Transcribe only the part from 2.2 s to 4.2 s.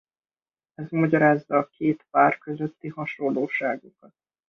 közötti hasonlóságokat.